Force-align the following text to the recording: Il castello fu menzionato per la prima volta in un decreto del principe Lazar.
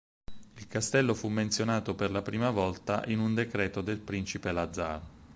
Il 0.55 0.65
castello 0.67 1.13
fu 1.13 1.27
menzionato 1.27 1.93
per 1.93 2.09
la 2.09 2.23
prima 2.23 2.49
volta 2.49 3.03
in 3.05 3.19
un 3.19 3.35
decreto 3.35 3.81
del 3.81 3.99
principe 3.99 4.51
Lazar. 4.51 4.99